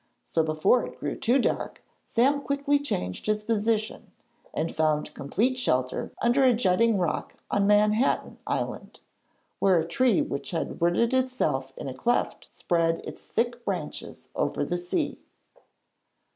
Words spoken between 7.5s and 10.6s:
on Manhattan Island, where a tree which